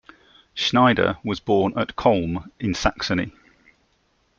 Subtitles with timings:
[0.55, 3.33] Schneider was born at Collm in Saxony.